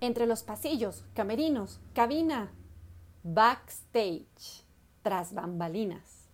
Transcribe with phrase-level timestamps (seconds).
[0.00, 2.52] entre los pasillos, camerinos, cabina,
[3.22, 4.64] backstage,
[5.02, 6.28] tras bambalinas.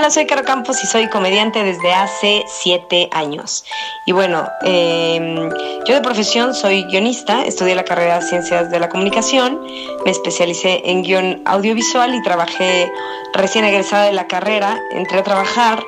[0.00, 3.66] Hola, soy Caro Campos y soy comediante desde hace siete años.
[4.06, 5.50] Y bueno, em,
[5.84, 9.60] yo de profesión soy guionista, estudié la carrera de Ciencias de la Comunicación,
[10.02, 12.90] me especialicé en guion audiovisual y trabajé
[13.34, 15.84] recién egresada de la carrera, entré a trabajar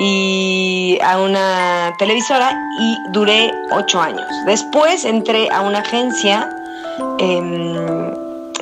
[0.00, 4.26] y a una televisora y duré ocho años.
[4.46, 6.50] Después entré a una agencia,
[7.20, 7.76] em,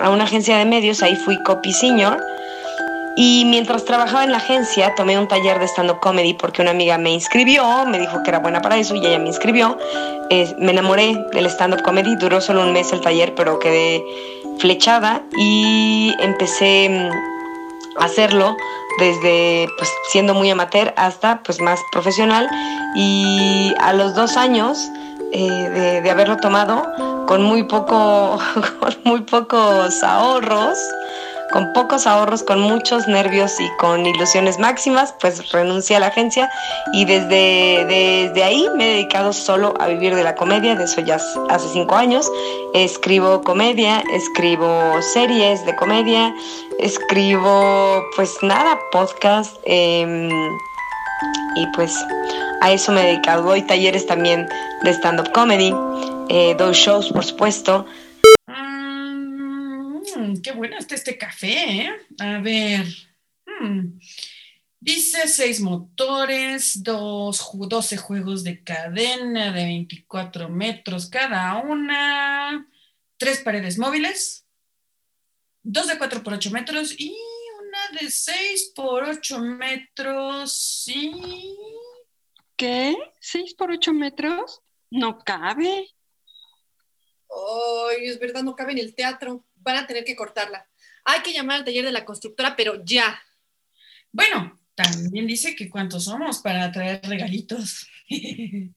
[0.03, 2.23] a una agencia de medios, ahí fui copy senior
[3.17, 6.97] y mientras trabajaba en la agencia, tomé un taller de stand-up comedy porque una amiga
[6.97, 9.77] me inscribió, me dijo que era buena para eso y ella me inscribió.
[10.59, 14.03] me enamoré del stand-up comedy, duró solo un mes el taller, pero quedé
[14.59, 18.57] flechada y empecé mm, a hacerlo
[18.99, 22.49] desde pues, siendo muy amateur hasta pues más profesional
[22.95, 24.91] y a los dos años
[25.33, 26.87] eh, de, de, haberlo tomado
[27.27, 28.39] con muy poco
[28.81, 30.79] con muy pocos ahorros
[31.53, 36.51] con pocos ahorros, con muchos nervios y con ilusiones máximas, pues renuncié a la agencia
[36.93, 41.01] y desde, desde ahí me he dedicado solo a vivir de la comedia, de eso
[41.03, 41.19] ya
[41.51, 42.31] hace cinco años.
[42.75, 46.35] Escribo comedia, escribo series de comedia,
[46.79, 50.29] escribo pues nada, podcast em,
[51.55, 51.95] y pues
[52.63, 53.43] a eso me he dedicado.
[53.43, 54.49] Doy talleres también
[54.83, 55.75] de stand-up comedy,
[56.29, 57.85] eh, doy shows por supuesto.
[60.23, 61.91] Mm, qué bueno está este café, ¿eh?
[62.21, 62.87] A ver.
[63.45, 63.99] Hmm,
[64.79, 72.69] dice seis motores, dos, 12 juegos de cadena de 24 metros cada una,
[73.17, 74.47] tres paredes móviles,
[75.63, 77.17] dos de 4 por 8 metros y
[77.59, 80.85] una de 6 por 8 metros.
[80.87, 81.57] ¿Y
[82.57, 82.97] qué?
[83.21, 84.61] ¿6 por 8 metros?
[84.91, 85.89] No cabe.
[87.29, 90.69] Ay, es verdad, no cabe en el teatro van a tener que cortarla.
[91.05, 93.21] Hay que llamar al taller de la constructora, pero ya.
[94.11, 97.89] Bueno, también dice que cuántos somos para traer regalitos.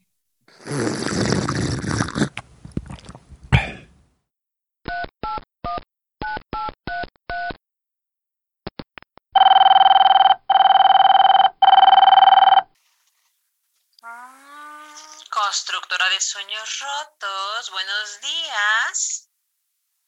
[15.29, 19.29] Constructora de sueños rotos, buenos días.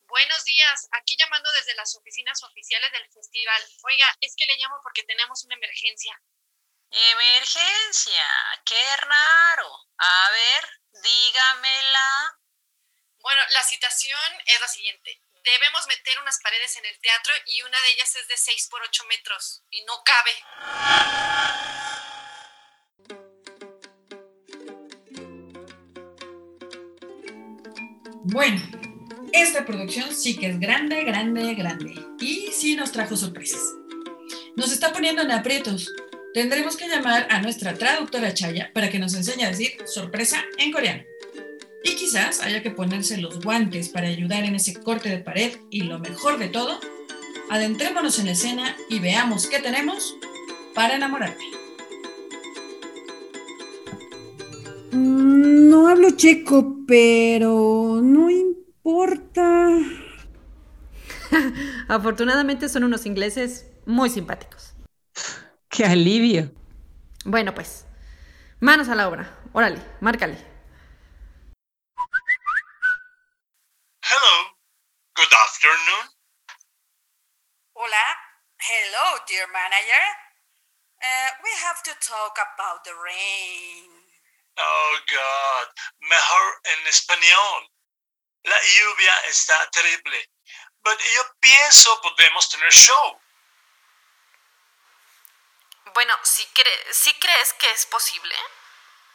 [0.08, 3.62] Buenos días, aquí llamando desde las oficinas oficiales del festival.
[3.84, 6.22] Oiga, es que le llamo porque tenemos una emergencia.
[6.90, 8.26] Emergencia,
[8.66, 9.70] qué raro.
[9.98, 10.70] A ver,
[11.04, 12.40] dígamela.
[13.20, 15.22] Bueno, la situación es la siguiente.
[15.44, 18.82] Debemos meter unas paredes en el teatro y una de ellas es de 6 por
[18.82, 20.32] 8 metros y no cabe.
[28.30, 28.62] Bueno,
[29.32, 31.96] esta producción sí que es grande, grande, grande.
[32.20, 33.62] Y sí nos trajo sorpresas.
[34.58, 35.94] Nos está poniendo en aprietos.
[36.34, 40.72] Tendremos que llamar a nuestra traductora Chaya para que nos enseñe a decir sorpresa en
[40.72, 41.04] coreano.
[41.84, 45.84] Y quizás haya que ponerse los guantes para ayudar en ese corte de pared y
[45.84, 46.80] lo mejor de todo,
[47.52, 50.18] adentrémonos en la escena y veamos qué tenemos
[50.74, 51.46] para enamorarte.
[54.92, 58.28] Mm, no hablo checo, pero no
[61.88, 64.74] Afortunadamente son unos ingleses muy simpáticos.
[65.70, 66.52] ¡Qué alivio!
[67.24, 67.86] Bueno, pues,
[68.60, 69.40] manos a la obra.
[69.54, 70.36] Órale, márcale.
[74.04, 74.58] Hello.
[75.16, 76.06] Good afternoon.
[77.74, 78.18] Hola.
[78.60, 80.06] Hello, dear manager.
[81.02, 83.90] Uh, we have to talk about the rain.
[84.58, 85.68] Oh, God.
[86.02, 87.72] Mejor en español.
[88.44, 90.30] La lluvia está terrible.
[90.84, 93.20] Pero yo pienso podemos tener show.
[95.98, 98.36] Bueno, si, crees que es posible.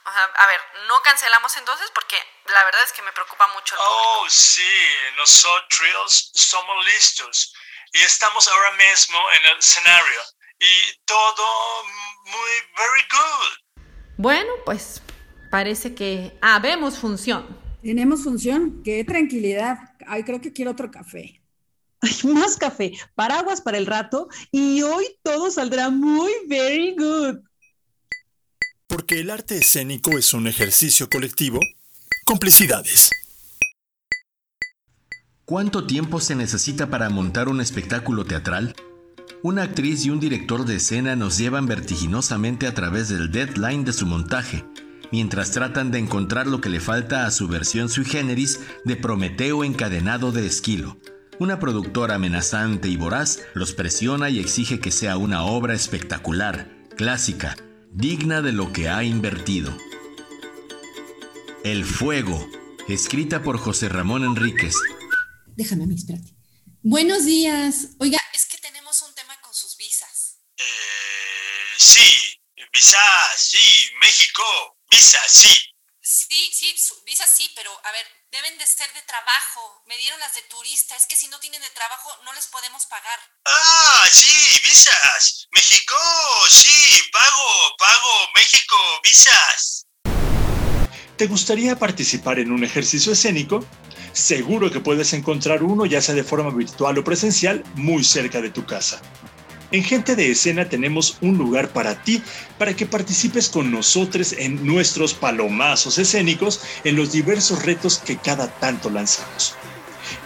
[0.05, 4.27] a ver, no cancelamos entonces porque la verdad es que me preocupa mucho el Oh,
[4.29, 4.69] sí,
[5.17, 7.55] nosotros somos listos
[7.93, 10.23] y estamos ahora mismo en el escenario
[10.59, 11.85] y todo
[12.25, 13.85] muy very good.
[14.19, 15.03] Bueno, pues
[15.53, 17.47] parece que habemos función.
[17.81, 18.83] Tenemos función.
[18.83, 19.79] Qué tranquilidad.
[20.09, 21.42] Ay, creo que quiero otro café.
[22.03, 27.39] Ay, más café, paraguas para el rato y hoy todo saldrá muy very good.
[28.87, 31.61] Porque el arte escénico es un ejercicio colectivo.
[32.27, 33.11] Complicidades.
[35.45, 38.75] ¿Cuánto tiempo se necesita para montar un espectáculo teatral?
[39.43, 43.93] una actriz y un director de escena nos llevan vertiginosamente a través del deadline de
[43.93, 44.65] su montaje,
[45.11, 49.65] mientras tratan de encontrar lo que le falta a su versión sui generis de Prometeo
[49.65, 50.97] encadenado de Esquilo.
[51.43, 57.57] Una productora amenazante y voraz los presiona y exige que sea una obra espectacular, clásica,
[57.91, 59.77] digna de lo que ha invertido.
[61.65, 62.49] El Fuego,
[62.87, 64.77] escrita por José Ramón Enríquez.
[65.57, 66.33] Déjame a mí, espérate.
[66.85, 67.89] Buenos días.
[67.99, 70.39] Oiga, Es que tenemos un tema con sus visas.
[70.57, 70.63] Eh,
[71.77, 72.39] sí,
[72.73, 72.99] visa,
[73.37, 74.45] sí, México,
[74.89, 75.49] visa, sí.
[76.01, 79.83] Sí, sí, su- visas sí, pero a ver, deben de ser de trabajo.
[79.87, 80.97] Me dieron las de turista.
[80.97, 83.19] Es que si no tienen de trabajo, no les podemos pagar.
[83.45, 85.47] Ah, sí, visas.
[85.53, 85.95] México,
[86.51, 89.87] sí, pago, pago, México, visas.
[91.19, 93.65] ¿Te gustaría participar en un ejercicio escénico?
[94.15, 98.51] Seguro que puedes encontrar uno, ya sea de forma virtual o presencial, muy cerca de
[98.51, 99.01] tu casa.
[99.73, 102.23] En Gente de Escena tenemos un lugar para ti,
[102.59, 108.49] para que participes con nosotros en nuestros palomazos escénicos en los diversos retos que cada
[108.49, 109.55] tanto lanzamos.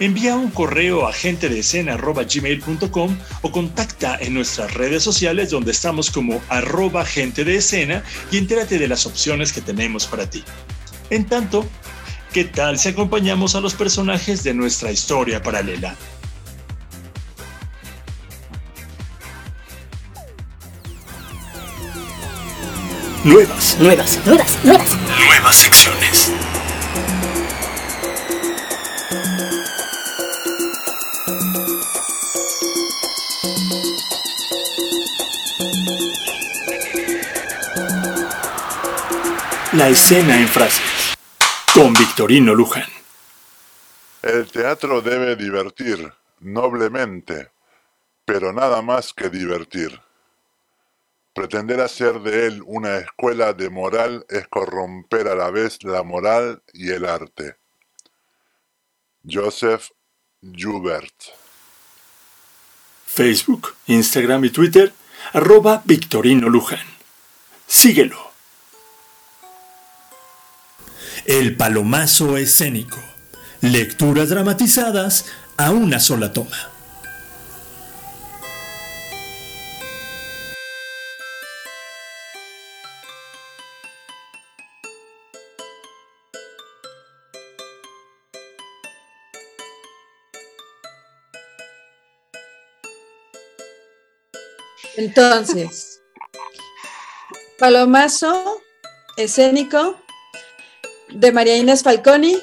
[0.01, 7.05] Envía un correo a gentedeescena.gmail.com o contacta en nuestras redes sociales donde estamos como arroba
[7.05, 8.03] gente de escena
[8.33, 10.43] y entérate de las opciones que tenemos para ti.
[11.11, 11.65] En tanto,
[12.33, 15.97] ¿qué tal si acompañamos a los personajes de nuestra historia paralela?
[23.27, 24.97] Nuevas, Nuevas, nuevas, nuevas.
[25.27, 26.33] nuevas secciones.
[39.73, 41.17] La escena en frases.
[41.75, 42.85] Con Victorino Luján.
[44.23, 47.51] El teatro debe divertir, noblemente,
[48.25, 50.06] pero nada más que divertir.
[51.37, 56.63] Pretender hacer de él una escuela de moral es corromper a la vez la moral
[56.73, 57.57] y el arte.
[59.23, 59.91] Joseph
[60.41, 61.13] Joubert.
[63.05, 64.95] Facebook, Instagram y Twitter,
[65.35, 66.87] arroba Victorino Luján.
[67.67, 68.33] Síguelo.
[71.27, 72.97] El palomazo escénico.
[73.61, 75.27] Lecturas dramatizadas
[75.59, 76.76] a una sola toma.
[94.97, 96.01] Entonces,
[97.59, 98.61] Palomazo
[99.17, 99.99] escénico
[101.09, 102.43] de María Inés Falconi.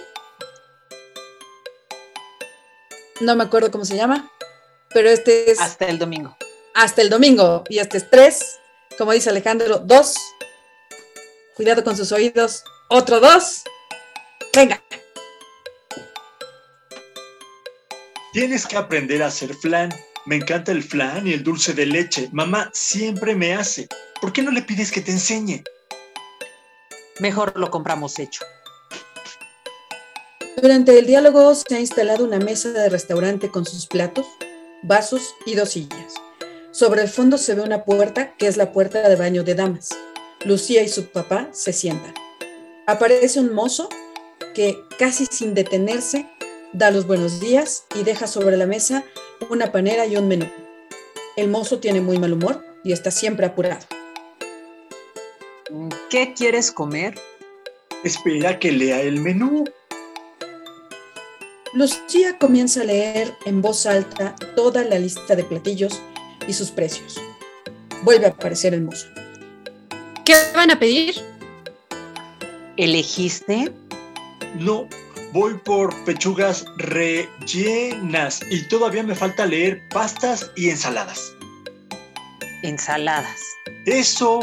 [3.22, 4.32] No me acuerdo cómo se llama,
[4.94, 6.36] pero este es Hasta el domingo.
[6.74, 8.60] hasta el domingo y este es tres,
[8.98, 10.16] como dice Alejandro, dos.
[11.56, 12.64] Cuidado con sus oídos.
[12.90, 13.62] Otro dos.
[14.56, 14.84] Venga.
[18.34, 19.94] Tienes que aprender a hacer flan.
[20.26, 22.30] Me encanta el flan y el dulce de leche.
[22.32, 23.90] Mamá siempre me hace.
[24.22, 25.64] ¿Por qué no le pides que te enseñe?
[27.20, 28.46] Mejor lo compramos hecho.
[30.62, 34.26] Durante el diálogo se ha instalado una mesa de restaurante con sus platos,
[34.82, 36.14] vasos y dos sillas.
[36.72, 39.90] Sobre el fondo se ve una puerta que es la puerta de baño de damas.
[40.46, 42.14] Lucía y su papá se sientan.
[42.88, 43.90] Aparece un mozo
[44.56, 46.30] que, casi sin detenerse,
[46.72, 49.04] da los buenos días y deja sobre la mesa
[49.50, 50.48] una panera y un menú.
[51.36, 53.86] El mozo tiene muy mal humor y está siempre apurado.
[56.10, 57.20] ¿Qué quieres comer?
[58.04, 59.64] Espera que lea el menú.
[61.74, 66.02] Lucía comienza a leer en voz alta toda la lista de platillos
[66.48, 67.20] y sus precios.
[68.04, 69.08] Vuelve a aparecer el mozo.
[70.24, 71.16] ¿Qué van a pedir?
[72.78, 73.74] ¿Elegiste?
[74.60, 74.88] No,
[75.34, 81.36] voy por pechugas rellenas y todavía me falta leer pastas y ensaladas.
[82.62, 83.42] Ensaladas.
[83.88, 84.40] Eso.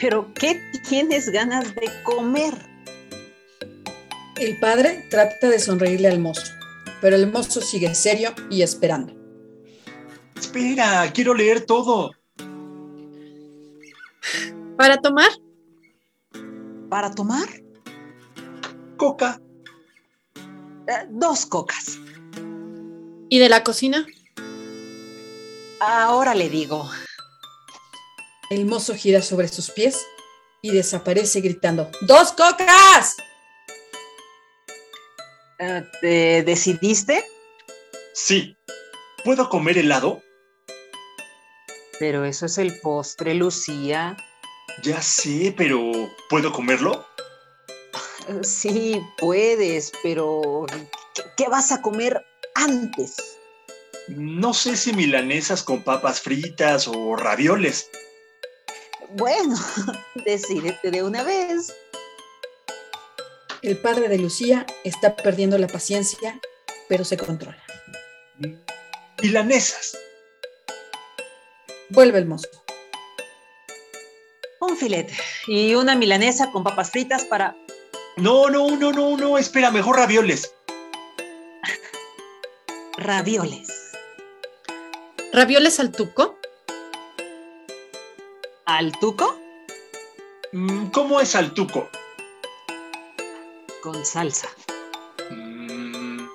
[0.00, 2.54] ¿Pero qué tienes ganas de comer?
[4.36, 6.50] El padre trata de sonreírle al mozo,
[7.00, 9.14] pero el mozo sigue serio y esperando.
[10.36, 12.12] Espera, quiero leer todo.
[14.76, 15.30] ¿Para tomar?
[16.88, 17.67] ¿Para tomar?
[18.98, 19.40] Coca.
[20.86, 21.98] Eh, dos cocas.
[23.30, 24.06] ¿Y de la cocina?
[25.80, 26.90] Ahora le digo.
[28.50, 30.04] El mozo gira sobre sus pies
[30.62, 33.16] y desaparece gritando, ¡Dos cocas!
[35.58, 37.24] Eh, ¿Te decidiste?
[38.14, 38.56] Sí.
[39.24, 40.22] ¿Puedo comer helado?
[41.98, 44.16] Pero eso es el postre, Lucía.
[44.82, 45.92] Ya sé, pero
[46.28, 47.07] ¿puedo comerlo?
[48.42, 50.66] Sí, puedes, pero
[51.14, 53.16] ¿qué, qué vas a comer antes?
[54.08, 57.90] No sé si milanesas con papas fritas o ravioles.
[59.10, 59.56] Bueno,
[60.26, 61.74] decídete de una vez.
[63.62, 66.40] El padre de Lucía está perdiendo la paciencia,
[66.88, 67.62] pero se controla.
[69.22, 69.98] Milanesas.
[71.90, 72.48] Vuelve el mozo.
[74.60, 75.14] Un filete
[75.46, 77.56] y una milanesa con papas fritas para...
[78.20, 80.52] No, no, no, no, no, espera, mejor ravioles.
[82.96, 83.68] Ravioles.
[85.32, 86.36] ¿Ravioles al tuco?
[88.64, 89.38] ¿Al tuco?
[90.52, 91.88] Mm, ¿Cómo es al tuco?
[93.82, 94.48] Con salsa.
[95.30, 96.26] Mm,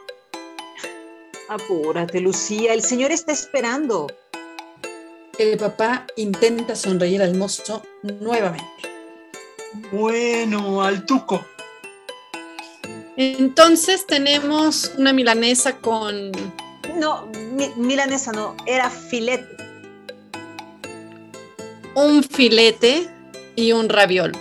[1.49, 4.07] Apúrate, Lucía, el señor está esperando.
[5.37, 8.63] El papá intenta sonreír al mozo nuevamente.
[9.91, 11.43] bueno, al tuco.
[13.17, 16.31] Entonces tenemos una milanesa con
[16.95, 19.47] No, mi- milanesa no, era filete.
[21.95, 23.07] un filete
[23.55, 24.31] y un raviol.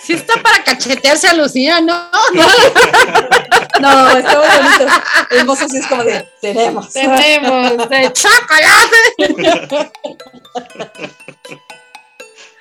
[0.00, 1.94] Si está para cachetearse a Lucía, ¿no?
[3.80, 4.86] No, está muy bonito.
[5.30, 6.92] El mozo sí es como de, tenemos.
[6.92, 9.92] tenemos de chocolate.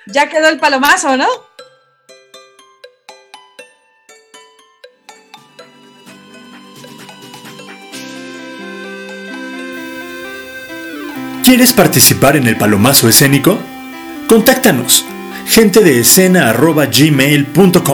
[0.08, 1.28] Ya quedó el palomazo, ¿no?
[11.44, 13.60] ¿Quieres participar en el palomazo escénico?
[14.28, 15.06] Contáctanos,
[15.46, 17.91] gente de gmail.com.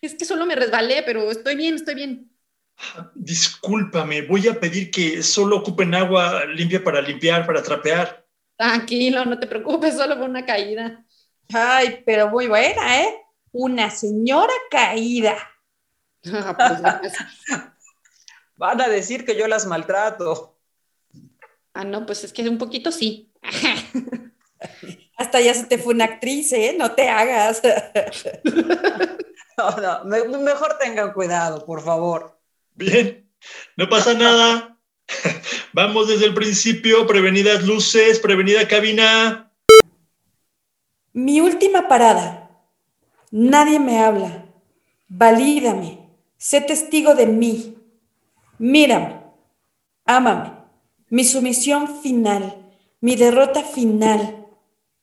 [0.00, 2.30] es que solo me resbalé, pero estoy bien, estoy bien.
[3.14, 8.26] Discúlpame, voy a pedir que solo ocupen agua limpia para limpiar, para trapear.
[8.56, 11.04] Tranquilo, no te preocupes, solo fue una caída.
[11.52, 13.14] Ay, pero muy buena, ¿eh?
[13.52, 15.36] Una señora caída.
[16.32, 17.12] Ah, pues.
[18.56, 20.58] Van a decir que yo las maltrato.
[21.74, 23.32] ah, no, pues es que un poquito sí.
[25.16, 26.74] Hasta ya se te fue una actriz, ¿eh?
[26.78, 27.62] No te hagas.
[29.62, 32.38] No, no, me- mejor tengan cuidado, por favor.
[32.74, 33.28] Bien,
[33.76, 34.78] no pasa nada.
[35.72, 39.52] Vamos desde el principio, prevenidas luces, prevenida cabina.
[41.12, 42.50] Mi última parada.
[43.30, 44.46] Nadie me habla.
[45.08, 46.08] Valídame.
[46.38, 47.76] Sé testigo de mí.
[48.58, 49.20] Mírame.
[50.04, 50.52] Ámame.
[51.08, 52.56] Mi sumisión final.
[53.00, 54.46] Mi derrota final.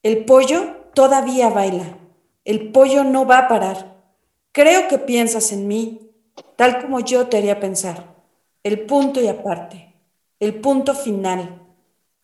[0.04, 1.98] El pollo todavía baila.
[2.46, 3.99] El pollo no va a parar.
[4.51, 6.12] Creo que piensas en mí,
[6.56, 8.15] tal como yo te haría pensar.
[8.63, 9.94] El punto y aparte.
[10.39, 11.62] El punto final.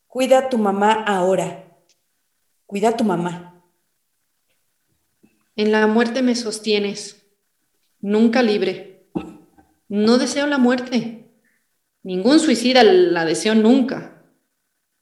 [0.08, 1.66] Cuida a tu mamá ahora.
[2.66, 3.64] Cuida a tu mamá.
[5.56, 7.26] En la muerte me sostienes,
[8.02, 9.08] nunca libre.
[9.88, 11.30] No deseo la muerte.
[12.04, 14.24] Ningún suicida la deseo nunca.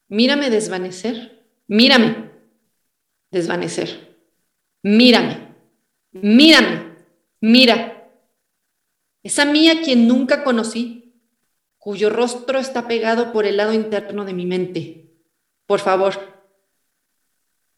[0.10, 1.44] Mírame desvanecer.
[1.68, 2.32] Mírame
[3.32, 4.15] desvanecer.
[4.84, 5.56] Mírame.
[6.12, 6.93] Mírame.
[7.44, 8.08] Mira.
[9.22, 11.22] Esa mía quien nunca conocí,
[11.78, 15.12] cuyo rostro está pegado por el lado interno de mi mente.
[15.66, 16.14] Por favor,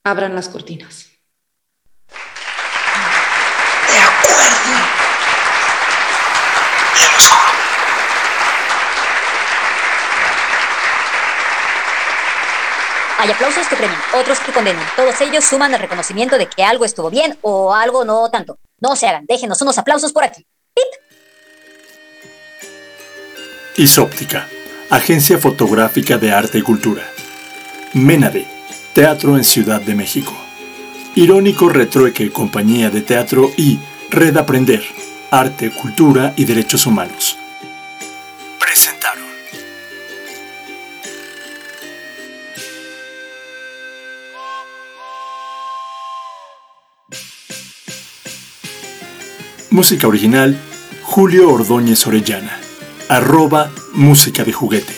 [0.04, 1.10] abran las cortinas.
[3.90, 4.76] De acuerdo.
[13.18, 14.86] Hay aplausos que premian, otros que condenan.
[14.96, 18.60] Todos ellos suman al reconocimiento de que algo estuvo bien o algo no tanto.
[18.80, 20.46] No se hagan, déjenos unos aplausos por aquí.
[23.78, 24.48] Isóptica,
[24.90, 27.04] Agencia Fotográfica de Arte y Cultura.
[27.94, 28.48] Menade,
[28.94, 30.34] Teatro en Ciudad de México.
[31.16, 33.80] Irónico Retrueque, Compañía de Teatro y
[34.10, 34.84] Red Aprender,
[35.32, 37.38] Arte, Cultura y Derechos Humanos.
[49.76, 50.58] Música original,
[51.04, 52.58] Julio Ordóñez Orellana.
[53.10, 54.94] Arroba Música de Juguete.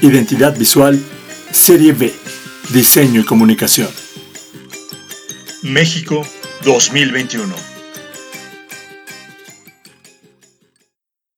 [0.00, 1.00] Identidad visual,
[1.52, 2.12] Serie B,
[2.70, 3.90] Diseño y Comunicación.
[5.62, 6.26] México
[6.64, 7.63] 2021.